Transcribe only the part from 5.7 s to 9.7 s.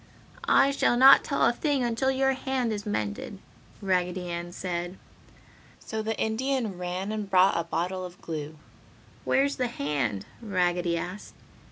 So the Indian ran and brought a bottle of glue. "Where's the